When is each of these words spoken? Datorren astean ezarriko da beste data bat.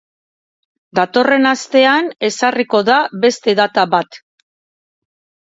Datorren 0.99 1.45
astean 1.49 2.07
ezarriko 2.31 2.81
da 2.89 2.97
beste 3.27 3.57
data 3.61 3.87
bat. 3.95 4.21